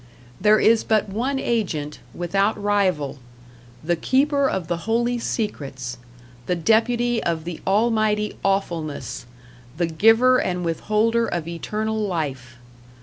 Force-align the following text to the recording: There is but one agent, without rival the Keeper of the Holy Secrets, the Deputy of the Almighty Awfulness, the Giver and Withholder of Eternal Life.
There 0.41 0.59
is 0.59 0.83
but 0.83 1.09
one 1.09 1.37
agent, 1.37 1.99
without 2.11 2.59
rival 2.59 3.19
the 3.83 3.95
Keeper 3.95 4.49
of 4.49 4.67
the 4.67 4.87
Holy 4.89 5.19
Secrets, 5.19 5.99
the 6.47 6.55
Deputy 6.55 7.21
of 7.23 7.43
the 7.43 7.61
Almighty 7.67 8.35
Awfulness, 8.43 9.27
the 9.77 9.85
Giver 9.85 10.39
and 10.41 10.65
Withholder 10.65 11.27
of 11.27 11.47
Eternal 11.47 11.99
Life. 11.99 12.57